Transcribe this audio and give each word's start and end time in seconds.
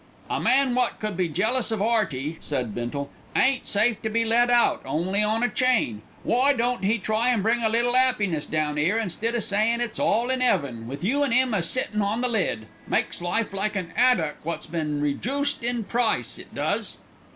"A 0.31 0.39
man 0.39 0.73
wot 0.73 0.99
could 0.99 1.15
be 1.15 1.27
jealous 1.29 1.69
of 1.69 1.79
'Earty," 1.79 2.37
said 2.39 2.73
Bindle, 2.73 3.11
"ain't 3.35 3.67
safe 3.67 4.01
to 4.01 4.09
be 4.09 4.25
let 4.25 4.49
out, 4.49 4.81
only 4.83 5.21
on 5.21 5.43
a 5.43 5.47
chain. 5.47 6.01
Why 6.23 6.53
don't 6.53 6.83
'e 6.83 6.97
try 6.97 7.29
an' 7.29 7.43
bring 7.43 7.61
a 7.61 7.69
little 7.69 7.95
'appiness 7.95 8.47
down 8.47 8.79
'ere 8.79 8.97
instead 8.97 9.35
o' 9.35 9.39
sayin' 9.39 9.79
it's 9.79 9.99
all 9.99 10.31
in 10.31 10.41
'eaven, 10.41 10.87
with 10.87 11.03
you 11.03 11.23
an' 11.23 11.31
'im 11.31 11.53
a 11.53 11.61
sittin' 11.61 12.01
on 12.01 12.21
the 12.21 12.27
lid. 12.27 12.65
Makes 12.87 13.21
life 13.21 13.53
like 13.53 13.75
an 13.75 13.93
'addock 13.95 14.43
wot's 14.43 14.65
been 14.65 15.01
rejooced 15.01 15.63
in 15.63 15.83
price, 15.83 16.39
it 16.39 16.55
does." 16.55 16.97